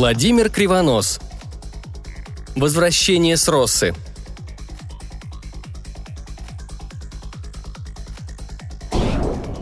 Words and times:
Владимир 0.00 0.48
Кривонос. 0.48 1.20
Возвращение 2.56 3.36
с 3.36 3.46
Россы. 3.48 3.94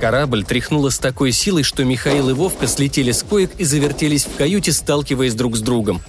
Корабль 0.00 0.44
тряхнуло 0.44 0.90
с 0.90 1.00
такой 1.00 1.32
силой, 1.32 1.64
что 1.64 1.82
Михаил 1.82 2.30
и 2.30 2.34
Вовка 2.34 2.68
слетели 2.68 3.10
с 3.10 3.24
коек 3.24 3.50
и 3.58 3.64
завертелись 3.64 4.26
в 4.26 4.36
каюте, 4.36 4.70
сталкиваясь 4.70 5.34
друг 5.34 5.56
с 5.56 5.60
другом. 5.60 6.00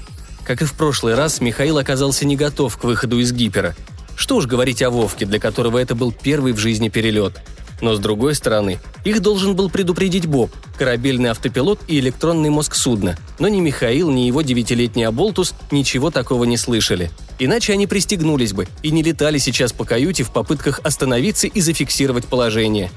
Как 0.45 0.61
и 0.61 0.65
в 0.65 0.73
прошлый 0.73 1.15
раз, 1.15 1.41
Михаил 1.41 1.79
оказался 1.79 2.27
не 2.27 2.35
готов 2.35 2.77
к 2.77 2.83
выходу 2.83 3.17
из 3.17 3.31
гипера. 3.31 3.75
Что 4.15 4.35
уж 4.35 4.45
говорить 4.45 4.83
о 4.83 4.91
Вовке, 4.91 5.25
для 5.25 5.39
которого 5.39 5.79
это 5.79 5.95
был 5.95 6.11
первый 6.11 6.53
в 6.53 6.59
жизни 6.59 6.89
перелет– 6.89 7.41
но 7.81 7.95
с 7.95 7.99
другой 7.99 8.35
стороны, 8.35 8.79
их 9.05 9.21
должен 9.21 9.55
был 9.55 9.69
предупредить 9.69 10.25
Боб, 10.25 10.51
корабельный 10.77 11.29
автопилот 11.29 11.79
и 11.87 11.99
электронный 11.99 12.49
мозг 12.49 12.75
судна. 12.75 13.17
Но 13.39 13.47
ни 13.47 13.59
Михаил, 13.59 14.11
ни 14.11 14.21
его 14.21 14.41
девятилетний 14.41 15.07
Аболтус 15.07 15.53
ничего 15.71 16.11
такого 16.11 16.43
не 16.43 16.57
слышали. 16.57 17.11
Иначе 17.39 17.73
они 17.73 17.87
пристегнулись 17.87 18.53
бы 18.53 18.67
и 18.83 18.91
не 18.91 19.01
летали 19.01 19.37
сейчас 19.37 19.71
по 19.71 19.85
каюте 19.85 20.23
в 20.23 20.31
попытках 20.31 20.81
остановиться 20.83 21.47
и 21.47 21.61
зафиксировать 21.61 22.25
положение. 22.25 22.91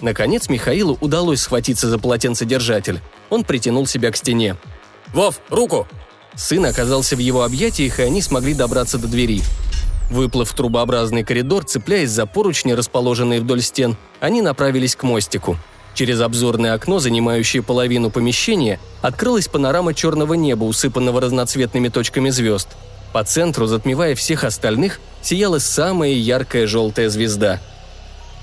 Наконец 0.00 0.48
Михаилу 0.48 0.98
удалось 1.00 1.40
схватиться 1.40 1.88
за 1.88 1.98
полотенцедержатель. 1.98 3.00
Он 3.30 3.44
притянул 3.44 3.86
себя 3.86 4.10
к 4.10 4.16
стене. 4.16 4.56
«Вов, 5.12 5.40
руку!» 5.48 5.86
Сын 6.34 6.66
оказался 6.66 7.16
в 7.16 7.20
его 7.20 7.42
объятиях, 7.42 8.00
и 8.00 8.02
они 8.02 8.20
смогли 8.20 8.54
добраться 8.54 8.98
до 8.98 9.06
двери. 9.06 9.40
Выплыв 10.14 10.48
в 10.48 10.54
трубообразный 10.54 11.24
коридор, 11.24 11.64
цепляясь 11.64 12.10
за 12.10 12.24
поручни, 12.24 12.70
расположенные 12.70 13.40
вдоль 13.40 13.60
стен, 13.60 13.96
они 14.20 14.42
направились 14.42 14.94
к 14.94 15.02
мостику. 15.02 15.58
Через 15.92 16.20
обзорное 16.20 16.74
окно, 16.74 17.00
занимающее 17.00 17.64
половину 17.64 18.10
помещения, 18.10 18.78
открылась 19.02 19.48
панорама 19.48 19.92
черного 19.92 20.34
неба, 20.34 20.62
усыпанного 20.62 21.20
разноцветными 21.20 21.88
точками 21.88 22.30
звезд. 22.30 22.68
По 23.12 23.24
центру, 23.24 23.66
затмевая 23.66 24.14
всех 24.14 24.44
остальных, 24.44 25.00
сияла 25.20 25.58
самая 25.58 26.12
яркая 26.12 26.68
желтая 26.68 27.08
звезда. 27.08 27.60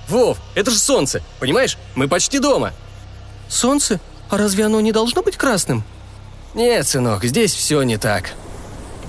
«Вов, 0.10 0.40
это 0.56 0.72
же 0.72 0.78
солнце! 0.78 1.22
Понимаешь, 1.40 1.78
мы 1.96 2.10
почти 2.10 2.40
дома!» 2.40 2.74
«Солнце? 3.48 4.02
А 4.30 4.38
разве 4.38 4.66
оно 4.66 4.82
не 4.82 4.92
должно 4.92 5.24
быть 5.24 5.38
красным?» 5.38 5.86
«Нет, 6.54 6.86
сынок, 6.86 7.24
здесь 7.24 7.54
все 7.54 7.82
не 7.84 7.96
так», 7.96 8.34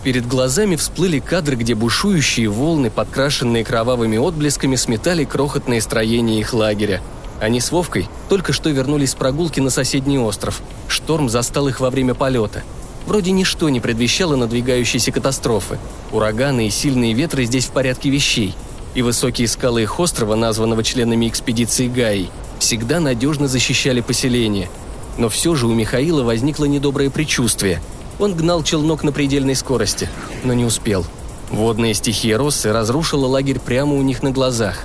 Перед 0.03 0.27
глазами 0.27 0.75
всплыли 0.75 1.21
кадры, 1.21 1.55
где 1.55 1.77
бушующие 1.77 2.49
волны, 2.49 2.91
подкрашенные 2.91 3.65
кровавыми 3.65 4.17
отблесками, 4.19 4.75
сметали 4.75 5.25
крохотные 5.25 5.81
строения 5.81 6.41
их 6.41 6.53
лагеря. 6.53 7.01
Они 7.41 7.61
с 7.61 7.71
Вовкой 7.71 8.09
только 8.29 8.53
что 8.53 8.71
вернулись 8.71 9.11
с 9.11 9.15
прогулки 9.15 9.61
на 9.61 9.71
соседний 9.71 10.19
остров. 10.19 10.61
Шторм 10.89 11.29
застал 11.29 11.69
их 11.69 11.79
во 11.79 11.89
время 11.91 12.15
полета. 12.15 12.65
Вроде 13.07 13.31
ничто 13.31 13.69
не 13.69 13.79
предвещало 13.79 14.35
надвигающейся 14.35 15.13
катастрофы. 15.13 15.79
Ураганы 16.11 16.67
и 16.67 16.71
сильные 16.71 17.15
ветры 17.15 17.45
здесь 17.45 17.67
в 17.67 17.71
порядке 17.71 18.11
вещей. 18.11 18.57
И 18.95 19.03
высокие 19.03 19.47
скалы 19.47 19.83
их 19.83 20.01
острова, 20.01 20.35
названного 20.35 20.83
членами 20.83 21.29
экспедиции 21.29 21.87
Гаи, 21.87 22.29
всегда 22.59 22.99
надежно 22.99 23.47
защищали 23.47 24.01
поселение. 24.01 24.69
Но 25.17 25.29
все 25.29 25.55
же 25.55 25.67
у 25.67 25.75
Михаила 25.75 26.25
возникло 26.25 26.65
недоброе 26.65 27.09
предчувствие– 27.09 27.81
он 28.19 28.35
гнал 28.35 28.63
челнок 28.63 29.03
на 29.03 29.13
предельной 29.13 29.55
скорости, 29.55 30.09
но 30.45 30.53
не 30.53 30.65
успел. 30.65 31.05
Водная 31.51 31.95
стихия 31.95 32.39
Россы 32.39 32.73
разрушила 32.73 33.27
лагерь 33.27 33.59
прямо 33.59 33.95
у 33.95 34.03
них 34.03 34.23
на 34.23 34.31
глазах. 34.31 34.79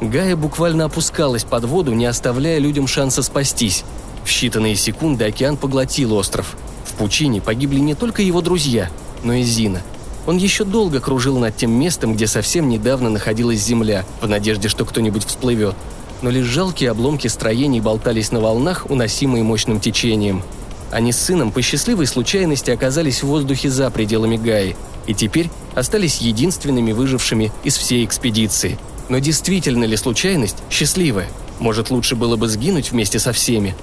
Гая 0.00 0.36
буквально 0.36 0.84
опускалась 0.84 1.44
под 1.44 1.64
воду, 1.64 1.92
не 1.92 2.06
оставляя 2.06 2.58
людям 2.58 2.86
шанса 2.86 3.22
спастись. 3.22 3.84
В 4.24 4.28
считанные 4.28 4.74
секунды 4.74 5.24
океан 5.24 5.56
поглотил 5.56 6.14
остров. 6.14 6.56
В 6.84 6.92
пучине 6.94 7.40
погибли 7.40 7.80
не 7.80 7.94
только 7.94 8.22
его 8.22 8.40
друзья, 8.40 8.90
но 9.22 9.32
и 9.32 9.42
Зина. 9.42 9.82
Он 10.26 10.36
еще 10.36 10.64
долго 10.64 11.00
кружил 11.00 11.38
над 11.38 11.56
тем 11.56 11.72
местом, 11.72 12.14
где 12.14 12.26
совсем 12.26 12.68
недавно 12.68 13.10
находилась 13.10 13.60
земля, 13.60 14.04
в 14.20 14.28
надежде, 14.28 14.68
что 14.68 14.84
кто-нибудь 14.84 15.26
всплывет. 15.26 15.74
Но 16.22 16.30
лишь 16.30 16.46
жалкие 16.46 16.90
обломки 16.90 17.28
строений 17.28 17.80
болтались 17.80 18.32
на 18.32 18.40
волнах, 18.40 18.86
уносимые 18.88 19.42
мощным 19.42 19.80
течением– 19.80 20.42
они 20.94 21.10
с 21.10 21.18
сыном 21.18 21.50
по 21.50 21.60
счастливой 21.60 22.06
случайности 22.06 22.70
оказались 22.70 23.24
в 23.24 23.26
воздухе 23.26 23.68
за 23.68 23.90
пределами 23.90 24.36
Гаи 24.36 24.76
и 25.08 25.12
теперь 25.12 25.50
остались 25.74 26.18
единственными 26.18 26.92
выжившими 26.92 27.50
из 27.64 27.76
всей 27.76 28.04
экспедиции. 28.04 28.78
Но 29.08 29.18
действительно 29.18 29.82
ли 29.84 29.96
случайность 29.96 30.56
счастливая? 30.70 31.28
Может, 31.58 31.90
лучше 31.90 32.14
было 32.14 32.36
бы 32.36 32.48
сгинуть 32.48 32.92
вместе 32.92 33.18
со 33.18 33.32
всеми? 33.32 33.74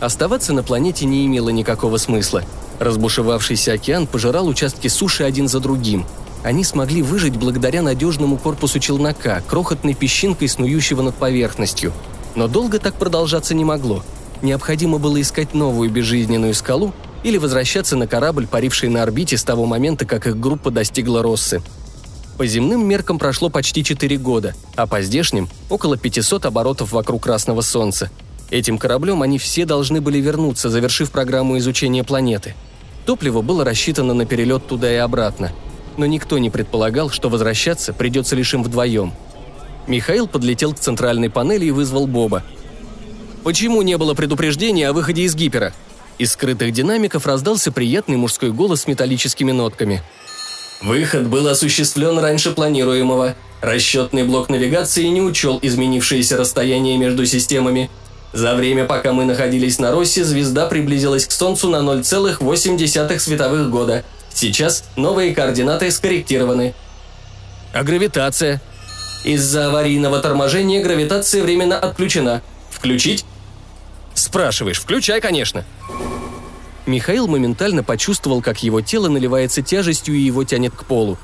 Оставаться 0.00 0.52
на 0.52 0.64
планете 0.64 1.06
не 1.06 1.24
имело 1.24 1.50
никакого 1.50 1.98
смысла. 1.98 2.42
Разбушевавшийся 2.80 3.74
океан 3.74 4.08
пожирал 4.08 4.48
участки 4.48 4.88
суши 4.88 5.22
один 5.22 5.46
за 5.46 5.60
другим. 5.60 6.04
Они 6.42 6.64
смогли 6.64 7.02
выжить 7.02 7.36
благодаря 7.36 7.80
надежному 7.80 8.36
корпусу 8.36 8.80
челнока, 8.80 9.40
крохотной 9.46 9.94
песчинкой, 9.94 10.48
снующего 10.48 11.02
над 11.02 11.14
поверхностью. 11.14 11.92
Но 12.34 12.48
долго 12.48 12.80
так 12.80 12.94
продолжаться 12.94 13.54
не 13.54 13.64
могло– 13.64 14.02
необходимо 14.42 14.98
было 14.98 15.20
искать 15.20 15.54
новую 15.54 15.90
безжизненную 15.90 16.54
скалу 16.54 16.92
или 17.22 17.36
возвращаться 17.36 17.96
на 17.96 18.06
корабль, 18.06 18.46
паривший 18.46 18.88
на 18.88 19.02
орбите 19.02 19.36
с 19.36 19.44
того 19.44 19.66
момента, 19.66 20.04
как 20.04 20.26
их 20.26 20.38
группа 20.38 20.70
достигла 20.70 21.22
Россы. 21.22 21.62
По 22.38 22.46
земным 22.46 22.86
меркам 22.86 23.18
прошло 23.18 23.50
почти 23.50 23.84
4 23.84 24.16
года, 24.16 24.54
а 24.74 24.86
по 24.86 25.02
здешним– 25.02 25.48
около 25.68 25.98
500 25.98 26.46
оборотов 26.46 26.92
вокруг 26.92 27.22
Красного 27.24 27.60
Солнца. 27.60 28.10
Этим 28.50 28.78
кораблем 28.78 29.22
они 29.22 29.38
все 29.38 29.66
должны 29.66 30.00
были 30.00 30.18
вернуться, 30.18 30.70
завершив 30.70 31.10
программу 31.10 31.58
изучения 31.58 32.02
планеты. 32.02 32.54
Топливо 33.04 33.42
было 33.42 33.64
рассчитано 33.64 34.14
на 34.14 34.24
перелет 34.24 34.66
туда 34.66 34.90
и 34.90 34.96
обратно. 34.96 35.52
Но 35.98 36.06
никто 36.06 36.38
не 36.38 36.48
предполагал, 36.48 37.10
что 37.10 37.28
возвращаться 37.28 37.92
придется 37.92 38.34
лишь 38.34 38.54
им 38.54 38.62
вдвоем. 38.62 39.12
Михаил 39.86 40.26
подлетел 40.26 40.72
к 40.72 40.78
центральной 40.78 41.28
панели 41.28 41.66
и 41.66 41.70
вызвал 41.70 42.06
Боба– 42.06 42.42
Почему 43.42 43.82
не 43.82 43.96
было 43.96 44.14
предупреждения 44.14 44.88
о 44.88 44.92
выходе 44.92 45.22
из 45.22 45.34
гипера?» 45.34 45.72
Из 46.18 46.32
скрытых 46.32 46.72
динамиков 46.72 47.26
раздался 47.26 47.72
приятный 47.72 48.16
мужской 48.16 48.52
голос 48.52 48.82
с 48.82 48.86
металлическими 48.86 49.52
нотками. 49.52 50.02
Выход 50.82 51.26
был 51.28 51.48
осуществлен 51.48 52.18
раньше 52.18 52.50
планируемого. 52.50 53.36
Расчетный 53.62 54.24
блок 54.24 54.48
навигации 54.50 55.04
не 55.06 55.22
учел 55.22 55.58
изменившееся 55.62 56.36
расстояние 56.36 56.98
между 56.98 57.24
системами. 57.24 57.90
За 58.32 58.54
время, 58.54 58.84
пока 58.84 59.12
мы 59.12 59.24
находились 59.24 59.78
на 59.78 59.90
Россе, 59.92 60.24
звезда 60.24 60.66
приблизилась 60.66 61.26
к 61.26 61.32
Солнцу 61.32 61.68
на 61.68 61.76
0,8 61.76 63.18
световых 63.18 63.70
года. 63.70 64.04
Сейчас 64.32 64.84
новые 64.96 65.34
координаты 65.34 65.90
скорректированы. 65.90 66.74
А 67.72 67.82
гравитация? 67.82 68.60
Из-за 69.24 69.66
аварийного 69.66 70.20
торможения 70.20 70.82
гравитация 70.82 71.42
временно 71.42 71.78
отключена. 71.78 72.42
Включить? 72.70 73.24
Спрашиваешь, 74.14 74.80
включай, 74.80 75.20
конечно. 75.20 75.64
Михаил 76.86 77.28
моментально 77.28 77.82
почувствовал, 77.82 78.42
как 78.42 78.62
его 78.62 78.80
тело 78.80 79.08
наливается 79.08 79.62
тяжестью 79.62 80.14
и 80.14 80.20
его 80.20 80.44
тянет 80.44 80.74
к 80.74 80.84
полу. 80.84 81.18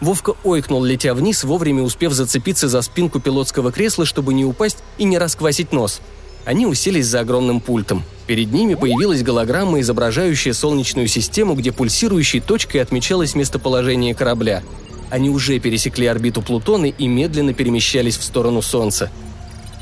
Вовка 0.00 0.34
ойкнул, 0.44 0.84
летя 0.84 1.14
вниз, 1.14 1.44
вовремя 1.44 1.82
успев 1.82 2.12
зацепиться 2.12 2.68
за 2.68 2.82
спинку 2.82 3.20
пилотского 3.20 3.72
кресла, 3.72 4.04
чтобы 4.04 4.34
не 4.34 4.44
упасть 4.44 4.78
и 4.98 5.04
не 5.04 5.16
расквасить 5.16 5.72
нос. 5.72 6.00
Они 6.44 6.66
уселись 6.66 7.06
за 7.06 7.20
огромным 7.20 7.60
пультом. 7.60 8.04
Перед 8.26 8.52
ними 8.52 8.74
появилась 8.74 9.22
голограмма, 9.22 9.80
изображающая 9.80 10.52
Солнечную 10.52 11.08
систему, 11.08 11.54
где 11.54 11.72
пульсирующей 11.72 12.40
точкой 12.40 12.78
отмечалось 12.78 13.34
местоположение 13.34 14.14
корабля. 14.14 14.62
Они 15.10 15.30
уже 15.30 15.58
пересекли 15.58 16.06
орбиту 16.06 16.42
Плутона 16.42 16.86
и 16.86 17.06
медленно 17.06 17.54
перемещались 17.54 18.16
в 18.16 18.24
сторону 18.24 18.62
Солнца. 18.62 19.10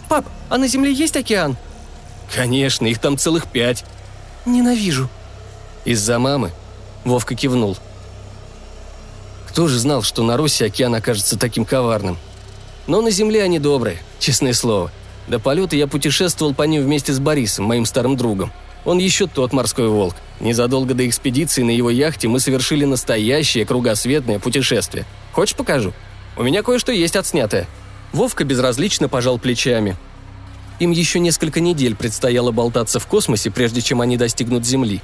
«Пап, 0.09 0.27
а 0.49 0.59
на 0.59 0.69
Земле 0.69 0.93
есть 0.93 1.17
океан?» 1.17 1.57
«Конечно, 2.33 2.87
их 2.87 2.99
там 2.99 3.19
целых 3.19 3.47
пять». 3.47 3.85
«Ненавижу». 4.47 5.09
«Из-за 5.85 6.19
мамы?» 6.19 6.53
Вовка 7.05 7.35
кивнул. 7.35 7.77
Кто 9.49 9.69
же 9.69 9.79
знал, 9.79 10.03
что 10.03 10.23
на 10.23 10.37
Руси 10.37 10.65
океан 10.65 10.95
окажется 10.95 11.39
таким 11.39 11.65
коварным? 11.65 12.19
Но 12.87 13.01
на 13.03 13.11
Земле 13.11 13.43
они 13.43 13.59
добрые, 13.59 13.99
честное 14.19 14.53
слово. 14.53 14.91
До 15.29 15.39
полета 15.39 15.77
я 15.77 15.87
путешествовал 15.87 16.55
по 16.55 16.65
ним 16.65 16.83
вместе 16.83 17.13
с 17.13 17.19
Борисом, 17.19 17.67
моим 17.67 17.87
старым 17.87 18.17
другом. 18.17 18.53
Он 18.85 18.99
еще 18.99 19.27
тот 19.27 19.53
морской 19.53 19.89
волк. 19.89 20.17
Незадолго 20.41 20.93
до 20.93 21.09
экспедиции 21.09 21.63
на 21.63 21.71
его 21.71 21.89
яхте 21.89 22.29
мы 22.29 22.41
совершили 22.41 22.85
настоящее 22.85 23.65
кругосветное 23.65 24.39
путешествие. 24.39 25.07
Хочешь 25.33 25.55
покажу? 25.55 25.93
У 26.37 26.43
меня 26.43 26.63
кое-что 26.63 26.93
есть 26.93 27.17
отснятое. 27.17 27.67
Вовка 28.13 28.45
безразлично 28.45 29.09
пожал 29.09 29.39
плечами. 29.39 29.97
Им 30.81 30.91
еще 30.91 31.21
несколько 31.21 31.61
недель 31.61 31.95
предстояло 31.95 32.51
болтаться 32.51 32.99
в 32.99 33.07
космосе, 33.07 33.51
прежде 33.51 33.81
чем 33.81 34.01
они 34.01 34.17
достигнут 34.17 34.65
Земли. 34.65 35.01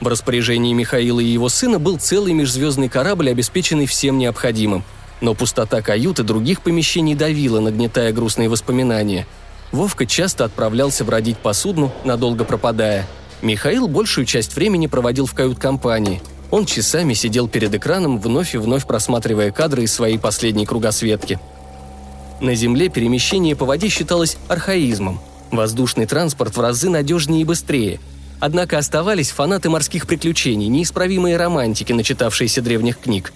В 0.00 0.06
распоряжении 0.08 0.72
Михаила 0.72 1.20
и 1.20 1.26
его 1.26 1.48
сына 1.48 1.78
был 1.78 1.98
целый 1.98 2.32
межзвездный 2.32 2.88
корабль, 2.88 3.30
обеспеченный 3.30 3.86
всем 3.86 4.18
необходимым. 4.18 4.84
Но 5.20 5.34
пустота 5.34 5.82
каюты 5.82 6.24
других 6.24 6.62
помещений 6.62 7.14
давила, 7.14 7.60
нагнетая 7.60 8.12
грустные 8.12 8.48
воспоминания. 8.48 9.26
Вовка 9.70 10.04
часто 10.04 10.44
отправлялся 10.44 11.04
бродить 11.04 11.38
по 11.38 11.52
судну, 11.52 11.92
надолго 12.04 12.44
пропадая. 12.44 13.06
Михаил 13.40 13.88
большую 13.88 14.24
часть 14.24 14.54
времени 14.54 14.86
проводил 14.86 15.26
в 15.26 15.34
кают-компании. 15.34 16.20
Он 16.50 16.66
часами 16.66 17.14
сидел 17.14 17.48
перед 17.48 17.74
экраном, 17.74 18.20
вновь 18.20 18.54
и 18.54 18.58
вновь 18.58 18.86
просматривая 18.86 19.52
кадры 19.52 19.84
из 19.84 19.92
своей 19.92 20.18
последней 20.18 20.66
кругосветки. 20.66 21.40
На 22.42 22.54
Земле 22.54 22.90
перемещение 22.90 23.56
по 23.56 23.64
воде 23.64 23.88
считалось 23.88 24.36
архаизмом. 24.48 25.18
Воздушный 25.50 26.04
транспорт 26.04 26.54
в 26.54 26.60
разы 26.60 26.90
надежнее 26.90 27.40
и 27.40 27.44
быстрее. 27.44 28.00
Однако 28.38 28.76
оставались 28.76 29.30
фанаты 29.30 29.70
морских 29.70 30.06
приключений, 30.06 30.66
неисправимые 30.66 31.38
романтики, 31.38 31.94
начитавшиеся 31.94 32.60
древних 32.60 32.98
книг. 32.98 33.32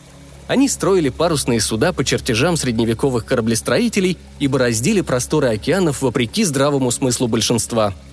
Они 0.47 0.69
строили 0.69 1.08
парусные 1.08 1.62
суда 1.62 1.94
по 1.94 2.05
чертежам 2.05 2.58
средневековых 2.58 3.25
кораблестроителей 3.25 4.19
и 4.41 4.47
бороздили 4.47 5.00
просторы 5.00 5.49
океанов 5.49 6.03
вопреки 6.03 6.44
здравому 6.44 6.91
смыслу 6.91 7.29
большинства– 7.29 7.94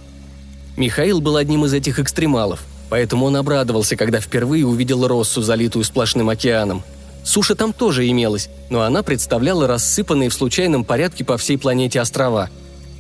Михаил 0.75 1.21
был 1.21 1.37
одним 1.37 1.65
из 1.65 1.73
этих 1.73 1.99
экстремалов, 1.99 2.61
поэтому 2.89 3.25
он 3.25 3.35
обрадовался, 3.35 3.95
когда 3.95 4.19
впервые 4.19 4.65
увидел 4.65 5.07
Россу, 5.07 5.41
залитую 5.41 5.83
сплошным 5.83 6.29
океаном. 6.29 6.83
Суша 7.23 7.55
там 7.55 7.73
тоже 7.73 8.09
имелась, 8.09 8.49
но 8.69 8.81
она 8.81 9.03
представляла 9.03 9.67
рассыпанные 9.67 10.29
в 10.29 10.33
случайном 10.33 10.83
порядке 10.83 11.23
по 11.23 11.37
всей 11.37 11.57
планете 11.57 12.01
острова. 12.01 12.49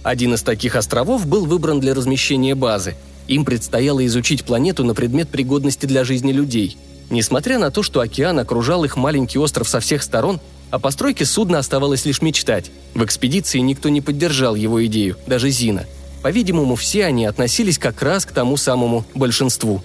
Один 0.03 0.33
из 0.33 0.43
таких 0.43 0.75
островов 0.75 1.25
был 1.25 1.45
выбран 1.45 1.79
для 1.79 1.93
размещения 1.93 2.55
базы. 2.55 2.95
Им 3.27 3.45
предстояло 3.45 4.05
изучить 4.05 4.43
планету 4.43 4.83
на 4.83 4.93
предмет 4.93 5.29
пригодности 5.29 5.85
для 5.85 6.03
жизни 6.03 6.31
людей. 6.31 6.77
Несмотря 7.09 7.59
на 7.59 7.71
то, 7.71 7.83
что 7.83 7.99
океан 7.99 8.39
окружал 8.39 8.83
их 8.83 8.97
маленький 8.97 9.39
остров 9.39 9.67
со 9.67 9.79
всех 9.79 10.03
сторон, 10.03 10.39
о 10.71 10.79
постройке 10.79 11.25
судна 11.25 11.59
оставалось 11.59 12.05
лишь 12.05 12.21
мечтать. 12.21 12.71
В 12.95 13.03
экспедиции 13.03 13.59
никто 13.59 13.89
не 13.89 14.01
поддержал 14.01 14.55
его 14.55 14.83
идею, 14.85 15.17
даже 15.27 15.49
Зина– 15.49 15.85
по-видимому, 16.23 16.75
все 16.75 17.05
они 17.05 17.25
относились 17.25 17.77
как 17.77 18.01
раз 18.01 18.25
к 18.25 18.31
тому 18.31 18.55
самому 18.55 19.03
большинству. 19.13 19.83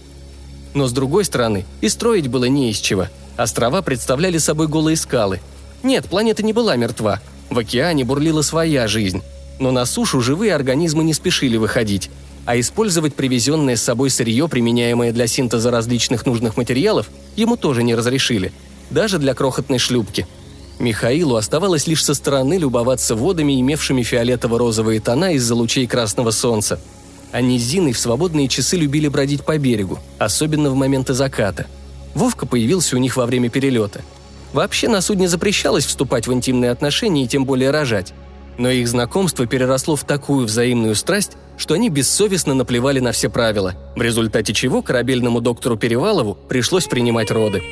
Но 0.73 0.87
с 0.87 0.93
другой 0.93 1.25
стороны, 1.25 1.65
и 1.81 1.89
строить 1.89 2.29
было 2.29 2.45
не 2.45 2.71
из 2.71 2.79
чего. 2.79 3.09
Острова 3.39 3.81
представляли 3.81 4.37
собой 4.37 4.69
голые 4.69 4.97
скалы. 4.97 5.41
Нет, 5.83 6.07
планета 6.07 6.43
не 6.43 6.53
была 6.53 6.77
мертва. 6.77 7.21
В 7.49 7.59
океане 7.59 8.05
бурлила 8.05 8.43
своя 8.43 8.87
жизнь. 8.87 9.23
Но 9.59 9.71
на 9.71 9.87
сушу 9.87 10.21
живые 10.21 10.55
организмы 10.55 11.05
не 11.05 11.15
спешили 11.15 11.57
выходить. 11.57 12.11
А 12.45 12.61
использовать 12.61 13.15
привезенное 13.15 13.77
с 13.77 13.83
собой 13.83 14.11
сырье, 14.11 14.49
применяемое 14.49 15.13
для 15.13 15.27
синтеза 15.27 15.71
различных 15.71 16.27
нужных 16.27 16.59
материалов, 16.59 17.09
ему 17.37 17.57
тоже 17.57 17.83
не 17.83 17.95
разрешили. 17.95 18.53
Даже 18.91 19.19
для 19.19 19.33
крохотной 19.33 19.79
шлюпки– 19.79 20.27
Михаилу 20.79 21.35
оставалось 21.35 21.87
лишь 21.87 22.05
со 22.05 22.15
стороны 22.15 22.55
любоваться 22.55 23.17
водами, 23.17 23.61
имевшими 23.61 24.03
фиолетово-розовые 24.03 25.01
тона 25.01 25.35
из-за 25.35 25.55
лучей 25.55 25.87
красного 25.87 26.31
солнца. 26.31 26.79
Они 27.33 27.59
с 27.59 27.63
Зиной 27.63 27.93
в 27.93 27.99
свободные 27.99 28.49
часы 28.49 28.77
любили 28.77 29.09
бродить 29.09 29.45
по 29.45 29.59
берегу, 29.59 29.99
особенно 30.19 30.71
в 30.71 30.77
моменты 30.77 31.15
заката. 31.15 31.67
Вовка 32.15 32.47
появился 32.47 32.97
у 32.97 32.99
них 32.99 33.17
во 33.17 33.27
время 33.27 33.49
перелета. 33.49 34.03
Вообще 34.53 34.89
на 34.89 35.01
судне 35.01 35.29
запрещалось 35.29 35.85
вступать 35.85 36.27
в 36.27 36.33
интимные 36.33 36.71
отношения 36.71 37.25
и 37.25 37.29
тем 37.29 37.45
более 37.45 37.71
рожать. 37.71 38.15
Но 38.57 38.71
их 38.71 38.89
знакомство 38.89 39.47
переросло 39.47 39.95
в 39.95 40.05
такую 40.05 40.47
взаимную 40.47 40.95
страсть, 40.95 41.33
что 41.57 41.75
они 41.75 41.91
бессовестно 41.91 42.55
наплевали 42.55 42.99
на 42.99 43.13
все 43.13 43.29
правила, 43.29 43.75
в 43.95 44.03
результате 44.03 44.53
чего 44.53 44.83
корабельному 44.83 45.41
доктору 45.41 45.77
Перевалову 45.77 46.35
пришлось 46.35 46.87
принимать 46.87 47.31
роды. 47.31 47.63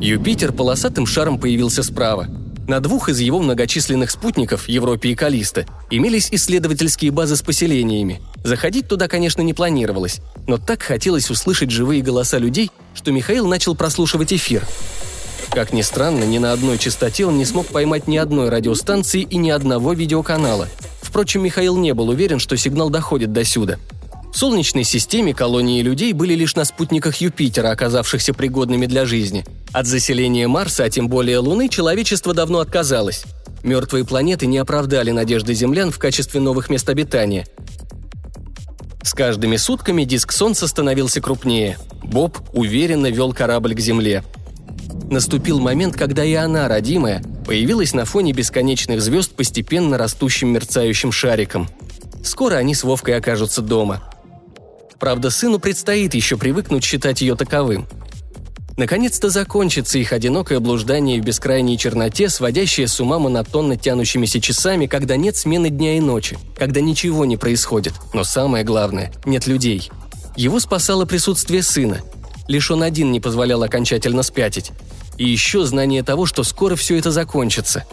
Юпитер 0.00 0.52
полосатым 0.52 1.06
шаром 1.06 1.38
появился 1.38 1.82
справа. 1.82 2.26
На 2.70 2.78
двух 2.78 3.08
из 3.08 3.18
его 3.18 3.40
многочисленных 3.40 4.12
спутников, 4.12 4.68
Европе 4.68 5.08
и 5.08 5.16
Калиста, 5.16 5.66
имелись 5.90 6.28
исследовательские 6.30 7.10
базы 7.10 7.34
с 7.34 7.42
поселениями. 7.42 8.22
Заходить 8.44 8.86
туда, 8.86 9.08
конечно, 9.08 9.42
не 9.42 9.52
планировалось, 9.52 10.20
но 10.46 10.56
так 10.56 10.80
хотелось 10.80 11.30
услышать 11.30 11.72
живые 11.72 12.00
голоса 12.00 12.38
людей, 12.38 12.70
что 12.94 13.10
Михаил 13.10 13.48
начал 13.48 13.74
прослушивать 13.74 14.32
эфир. 14.32 14.64
Как 15.50 15.72
ни 15.72 15.82
странно, 15.82 16.22
ни 16.22 16.38
на 16.38 16.52
одной 16.52 16.78
частоте 16.78 17.26
он 17.26 17.38
не 17.38 17.44
смог 17.44 17.66
поймать 17.66 18.06
ни 18.06 18.16
одной 18.16 18.50
радиостанции 18.50 19.22
и 19.22 19.36
ни 19.36 19.50
одного 19.50 19.92
видеоканала. 19.92 20.68
Впрочем, 21.02 21.42
Михаил 21.42 21.76
не 21.76 21.92
был 21.92 22.08
уверен, 22.10 22.38
что 22.38 22.56
сигнал 22.56 22.88
доходит 22.88 23.32
до 23.32 23.42
сюда– 23.42 23.78
в 24.32 24.38
Солнечной 24.38 24.84
системе 24.84 25.34
колонии 25.34 25.82
людей 25.82 26.12
были 26.12 26.34
лишь 26.34 26.54
на 26.54 26.64
спутниках 26.64 27.16
Юпитера, 27.16 27.70
оказавшихся 27.70 28.32
пригодными 28.32 28.86
для 28.86 29.04
жизни. 29.04 29.44
От 29.72 29.86
заселения 29.86 30.46
Марса, 30.46 30.84
а 30.84 30.90
тем 30.90 31.08
более 31.08 31.38
Луны, 31.38 31.68
человечество 31.68 32.32
давно 32.32 32.60
отказалось. 32.60 33.24
Мертвые 33.64 34.04
планеты 34.04 34.46
не 34.46 34.58
оправдали 34.58 35.10
надежды 35.10 35.52
землян 35.54 35.90
в 35.90 35.98
качестве 35.98 36.40
новых 36.40 36.70
мест 36.70 36.88
обитания. 36.88 37.46
С 39.02 39.14
каждыми 39.14 39.56
сутками 39.56 40.04
диск 40.04 40.30
Солнца 40.30 40.68
становился 40.68 41.20
крупнее. 41.20 41.76
Боб 42.04 42.38
уверенно 42.52 43.10
вел 43.10 43.32
корабль 43.32 43.74
к 43.74 43.80
Земле. 43.80 44.22
Наступил 45.10 45.58
момент, 45.58 45.96
когда 45.96 46.24
и 46.24 46.34
она, 46.34 46.68
родимая, 46.68 47.22
появилась 47.44 47.94
на 47.94 48.04
фоне 48.04 48.32
бесконечных 48.32 49.02
звезд 49.02 49.32
постепенно 49.34 49.98
растущим 49.98 50.50
мерцающим 50.50 51.10
шариком. 51.10 51.68
Скоро 52.22 52.54
они 52.56 52.76
с 52.76 52.84
Вовкой 52.84 53.16
окажутся 53.16 53.60
дома– 53.60 54.04
Правда, 55.00 55.30
сыну 55.30 55.58
предстоит 55.58 56.14
еще 56.14 56.36
привыкнуть 56.36 56.84
считать 56.84 57.22
ее 57.22 57.34
таковым. 57.34 57.88
Наконец-то 58.76 59.30
закончится 59.30 59.98
их 59.98 60.12
одинокое 60.12 60.60
блуждание 60.60 61.20
в 61.20 61.24
бескрайней 61.24 61.76
черноте, 61.76 62.28
сводящее 62.28 62.86
с 62.86 63.00
ума 63.00 63.18
монотонно 63.18 63.76
тянущимися 63.76 64.40
часами, 64.40 64.86
когда 64.86 65.16
нет 65.16 65.36
смены 65.36 65.70
дня 65.70 65.96
и 65.96 66.00
ночи, 66.00 66.38
когда 66.56 66.80
ничего 66.80 67.24
не 67.24 67.36
происходит, 67.36 67.94
но 68.12 68.24
самое 68.24 68.62
главное– 68.62 69.12
нет 69.24 69.46
людей. 69.46 69.90
Его 70.36 70.60
спасало 70.60 71.06
присутствие 71.06 71.62
сына. 71.62 72.00
Лишь 72.46 72.70
он 72.70 72.82
один 72.82 73.10
не 73.10 73.20
позволял 73.20 73.62
окончательно 73.62 74.22
спятить. 74.22 74.72
И 75.16 75.28
еще 75.28 75.64
знание 75.64 76.02
того, 76.02 76.26
что 76.26 76.44
скоро 76.44 76.76
все 76.76 76.98
это 76.98 77.10
закончится. 77.10 77.84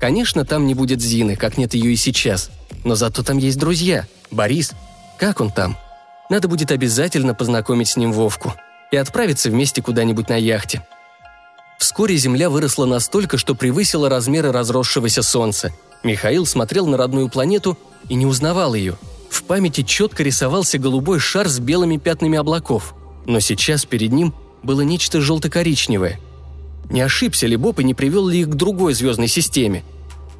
Конечно, 0.00 0.44
там 0.44 0.66
не 0.66 0.74
будет 0.74 1.00
Зины, 1.00 1.36
как 1.36 1.56
нет 1.56 1.74
ее 1.74 1.92
и 1.92 1.96
сейчас. 1.96 2.50
Но 2.82 2.94
зато 2.94 3.22
там 3.22 3.38
есть 3.38 3.58
друзья. 3.58 4.06
Борис. 4.30 4.72
Как 5.18 5.40
он 5.40 5.50
там? 5.50 5.78
Надо 6.34 6.48
будет 6.48 6.72
обязательно 6.72 7.32
познакомить 7.32 7.86
с 7.86 7.96
ним 7.96 8.12
Вовку 8.12 8.54
и 8.90 8.96
отправиться 8.96 9.50
вместе 9.50 9.80
куда-нибудь 9.80 10.28
на 10.28 10.34
яхте. 10.34 10.84
Вскоре 11.78 12.16
Земля 12.16 12.50
выросла 12.50 12.86
настолько, 12.86 13.38
что 13.38 13.54
превысила 13.54 14.08
размеры 14.08 14.50
разросшегося 14.50 15.22
Солнца. 15.22 15.72
Михаил 16.02 16.44
смотрел 16.44 16.88
на 16.88 16.96
родную 16.96 17.28
планету 17.28 17.78
и 18.08 18.16
не 18.16 18.26
узнавал 18.26 18.74
ее. 18.74 18.96
В 19.30 19.44
памяти 19.44 19.82
четко 19.82 20.24
рисовался 20.24 20.76
голубой 20.76 21.20
шар 21.20 21.48
с 21.48 21.60
белыми 21.60 21.98
пятнами 21.98 22.36
облаков. 22.36 22.96
Но 23.26 23.38
сейчас 23.38 23.84
перед 23.84 24.10
ним 24.10 24.34
было 24.64 24.80
нечто 24.80 25.20
желто-коричневое. 25.20 26.18
Не 26.90 27.02
ошибся 27.02 27.46
ли 27.46 27.54
Боб 27.54 27.78
и 27.78 27.84
не 27.84 27.94
привел 27.94 28.26
ли 28.26 28.40
их 28.40 28.48
к 28.48 28.54
другой 28.54 28.94
звездной 28.94 29.28
системе? 29.28 29.84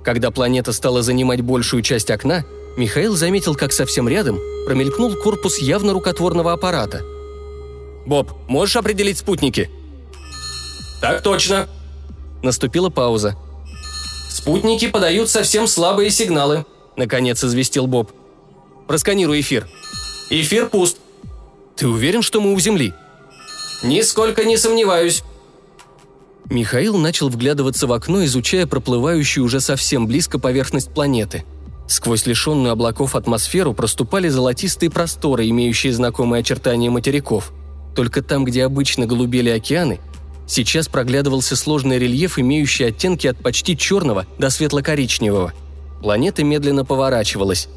Когда 0.03 0.33
планета 0.33 0.73
стала 0.73 1.03
занимать 1.03 1.41
большую 1.41 1.85
часть 1.85 2.11
окна, 2.11 2.45
Михаил 2.77 3.15
заметил, 3.15 3.55
как 3.55 3.73
совсем 3.73 4.09
рядом 4.09 4.41
промелькнул 4.67 5.15
корпус 5.15 5.59
явно 5.59 5.93
рукотворного 5.93 6.53
аппарата. 6.53 7.03
«Боб, 8.05 8.33
можешь 8.49 8.77
определить 8.77 9.19
спутники?» 9.19 9.71
«Так 11.01 11.23
точно!» 11.23 11.69
Наступила 12.43 12.91
пауза. 12.91 13.37
«Спутники 14.29 14.89
подают 14.89 15.31
совсем 15.31 15.69
слабые 15.69 16.11
сигналы»,— 16.11 16.67
наконец 16.97 17.43
известил 17.45 17.87
Боб. 17.87 18.11
«Просканируй 18.89 19.41
эфир». 19.41 19.69
«Эфир 20.31 20.69
пуст». 20.69 20.99
«Ты 21.77 21.87
уверен, 21.87 22.23
что 22.23 22.41
мы 22.41 22.53
у 22.53 22.61
Земли?» 22.61 22.93
«Нисколько 23.83 24.45
не 24.45 24.57
сомневаюсь». 24.57 25.23
Михаил 26.51 26.99
начал 26.99 27.29
вглядываться 27.29 27.87
в 27.87 27.93
окно, 27.93 28.25
изучая 28.25 28.67
проплывающую 28.67 29.45
уже 29.45 29.61
совсем 29.61 30.07
близко 30.07 30.39
поверхность 30.39 30.93
планеты— 30.93 31.45
Сквозь 31.87 32.27
лишенную 32.27 32.73
облаков 32.73 33.15
атмосферу 33.15 33.75
проступали 33.75 34.29
золотистые 34.29 34.91
просторы, 34.91 35.49
имеющие 35.49 35.93
знакомые 35.93 36.41
очертания 36.41 36.91
материков. 36.91 37.53
Только 37.95 38.23
там, 38.23 38.45
где 38.45 38.65
обычно 38.65 39.07
голубели 39.07 39.51
океаны, 39.51 40.01
сейчас 40.47 40.89
проглядывался 40.89 41.57
сложный 41.57 41.99
рельеф, 41.99 42.39
имеющий 42.39 42.85
оттенки 42.85 43.27
от 43.27 43.37
почти 43.39 43.77
черного 43.77 44.27
до 44.39 44.51
светло-коричневого. 44.51 45.53
Планета 46.03 46.43
медленно 46.43 46.85
поворачивалась. 46.85 47.69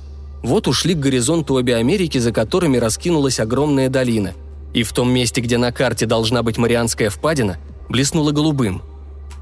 Вот 0.41 0.67
ушли 0.67 0.93
к 0.93 0.99
горизонту 0.99 1.55
обе 1.55 1.75
Америки, 1.75 2.17
за 2.17 2.31
которыми 2.31 2.77
раскинулась 2.77 3.39
огромная 3.39 3.89
долина. 3.89 4.33
И 4.73 4.83
в 4.83 4.93
том 4.93 5.11
месте, 5.11 5.41
где 5.41 5.57
на 5.57 5.71
карте 5.71 6.05
должна 6.05 6.43
быть 6.43 6.57
Марианская 6.57 7.09
впадина, 7.09 7.57
блеснула 7.89 8.31
голубым– 8.31 8.81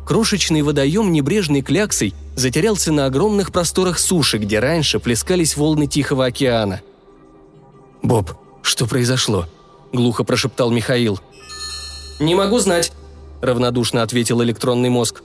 Крошечный 0.06 0.62
водоем 0.62 1.12
небрежной 1.12 1.62
кляксой 1.62 2.14
затерялся 2.36 2.92
на 2.92 3.06
огромных 3.06 3.52
просторах 3.52 3.98
суши, 3.98 4.38
где 4.38 4.60
раньше 4.60 5.00
плескались 5.00 5.58
волны 5.58 5.88
Тихого 5.88 6.26
океана. 6.26 6.82
«Боб, 8.04 8.32
что 8.62 8.86
произошло?»– 8.86 9.48
глухо 9.94 10.24
прошептал 10.24 10.70
Михаил. 10.70 11.20
«Не 12.20 12.36
могу 12.36 12.60
знать»,– 12.60 12.92
равнодушно 13.42 14.04
ответил 14.04 14.44
электронный 14.44 14.90
мозг. 14.90 15.24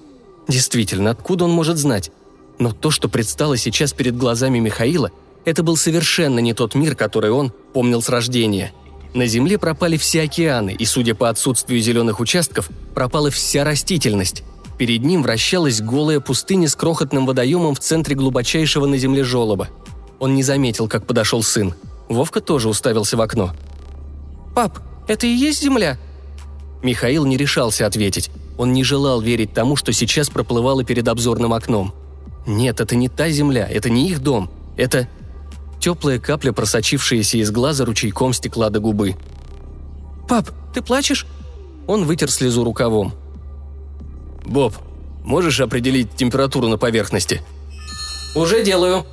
Действительно, 0.49 1.11
откуда 1.11 1.45
он 1.45 1.53
может 1.53 1.77
знать? 1.77 2.11
Но 2.59 2.73
то, 2.73 2.91
что 2.91 3.09
предстало 3.09 3.57
сейчас 3.57 3.93
перед 3.93 4.17
глазами 4.17 4.59
Михаила, 4.59 5.11
Это 5.47 5.63
был 5.63 5.79
совершенно 5.79 6.39
не 6.39 6.53
тот 6.53 6.75
мир, 6.75 6.95
который 6.95 7.31
он 7.31 7.51
помнил 7.73 8.03
с 8.03 8.11
рождения. 8.11 8.73
На 9.15 9.27
Земле 9.27 9.57
пропали 9.57 9.97
все 9.97 10.23
океаны, 10.23 10.77
и, 10.79 10.85
судя 10.85 11.15
по 11.15 11.31
отсутствию 11.31 11.81
зеленых 11.81 12.21
участков, 12.21 12.69
пропала 12.95 13.31
вся 13.31 13.65
растительность. 13.65 14.43
Перед 14.81 15.05
ним 15.05 15.23
вращалась 15.23 15.83
голая 15.83 16.21
пустыня 16.21 16.67
с 16.67 16.75
крохотным 16.75 17.27
водоемом 17.27 17.75
в 17.75 17.81
центре 17.81 18.17
глубочайшего 18.17 18.87
на 18.87 18.97
Земле 18.97 19.25
желоба. 19.25 19.69
Он 20.19 20.35
не 20.35 20.43
заметил, 20.43 20.89
как 20.89 21.07
подошел 21.07 21.43
сын. 21.43 21.75
Вовка 22.09 22.41
тоже 22.41 22.71
уставился 22.71 23.19
в 23.19 23.21
окно. 23.21 23.53
«Пап, 24.55 24.79
это 25.07 25.27
и 25.27 25.35
есть 25.35 25.63
Земля?» 25.63 25.99
Михаил 26.83 27.27
не 27.27 27.37
решался 27.37 27.87
ответить. 27.87 28.31
Он 28.57 28.73
не 28.73 28.83
желал 28.83 29.21
верить 29.21 29.53
тому, 29.53 29.77
что 29.77 29.93
сейчас 29.93 30.31
проплывало 30.31 30.83
перед 30.83 31.07
обзорным 31.09 31.53
окном. 31.53 31.93
Нет, 32.47 32.81
это 32.81 32.97
не 32.97 33.11
та 33.11 33.29
земля, 33.29 33.69
это 33.71 33.91
не 33.91 34.09
их 34.09 34.21
дом. 34.23 34.51
Это 34.79 35.11
теплая 35.79 36.19
капля, 36.19 36.53
просочившаяся 36.53 37.37
из 37.37 37.51
глаза 37.51 37.85
ручейком 37.85 38.33
стекла 38.33 38.71
до 38.71 38.81
губы. 38.81 39.15
«Пап, 40.27 40.49
ты 40.73 40.81
плачешь?» 40.81 41.27
Он 41.87 42.07
вытер 42.07 42.31
слезу 42.31 42.65
рукавом. 42.65 43.13
«Боб, 44.45 44.75
можешь 45.25 45.61
определить 45.61 46.15
температуру 46.17 46.69
на 46.69 46.79
поверхности?» 46.79 47.43
«Уже 48.35 48.63
делаю», 48.63 49.05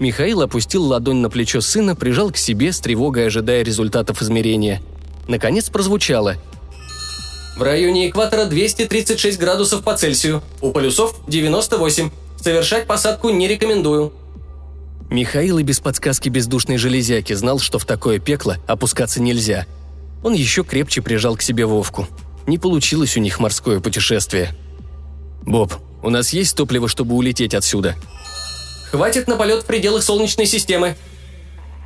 Михаил 0.00 0.42
опустил 0.42 0.84
ладонь 0.84 1.18
на 1.18 1.30
плечо 1.30 1.60
сына, 1.60 1.94
прижал 1.94 2.30
к 2.30 2.36
себе, 2.36 2.72
с 2.72 2.80
тревогой 2.80 3.28
ожидая 3.28 3.62
результатов 3.62 4.22
измерения. 4.22 4.82
Наконец 5.28 5.70
прозвучало. 5.70 6.36
В 7.56 7.62
районе 7.62 8.10
экватора 8.10 8.46
236 8.46 9.38
градусов 9.38 9.84
по 9.84 9.96
Цельсию. 9.96 10.42
У 10.60 10.72
полюсов 10.72 11.14
98. 11.28 12.10
Совершать 12.40 12.86
посадку 12.86 13.30
не 13.30 13.46
рекомендую. 13.46 14.12
Михаил 15.08 15.58
и 15.58 15.62
без 15.62 15.78
подсказки 15.78 16.28
бездушной 16.28 16.78
железяки 16.78 17.32
знал, 17.34 17.60
что 17.60 17.78
в 17.78 17.84
такое 17.84 18.18
пекло 18.18 18.56
опускаться 18.66 19.22
нельзя. 19.22 19.66
Он 20.24 20.32
еще 20.32 20.64
крепче 20.64 21.02
прижал 21.02 21.36
к 21.36 21.42
себе 21.42 21.66
Вовку. 21.66 22.08
Не 22.46 22.58
получилось 22.58 23.16
у 23.16 23.20
них 23.20 23.40
морское 23.40 23.80
путешествие. 23.80 24.54
«Боб, 25.42 25.74
у 26.02 26.10
нас 26.10 26.32
есть 26.32 26.56
топливо, 26.56 26.88
чтобы 26.88 27.14
улететь 27.14 27.54
отсюда?» 27.54 27.96
«Хватит 28.90 29.28
на 29.28 29.36
полет 29.36 29.62
в 29.62 29.66
пределах 29.66 30.02
Солнечной 30.02 30.46
системы». 30.46 30.96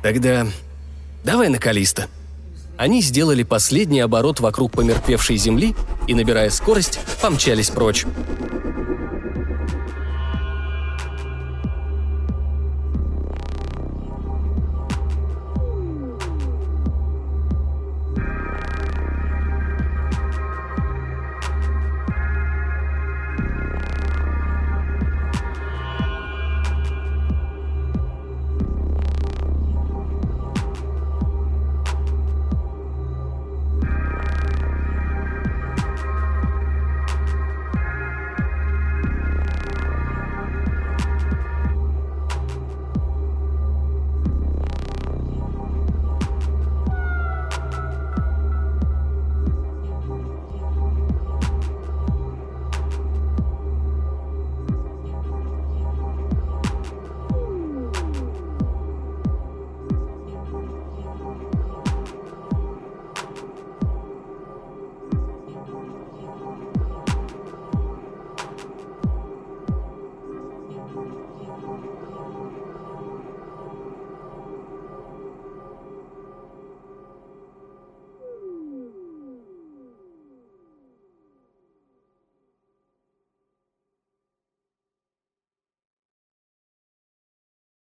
«Тогда 0.03 0.47
давай 1.23 1.49
на 1.49 1.59
Калиста», 1.59 2.07
они 2.79 3.01
сделали 3.01 3.43
последний 3.43 3.99
оборот 3.99 4.39
вокруг 4.39 4.71
помертвевшей 4.71 5.35
земли 5.35 5.75
и, 6.07 6.13
набирая 6.13 6.49
скорость, 6.49 7.01
помчались 7.21 7.69
прочь. 7.69 8.05